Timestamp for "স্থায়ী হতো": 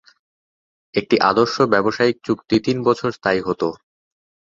3.11-3.67